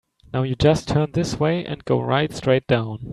[0.33, 3.05] Now you just turn this way and go right straight down.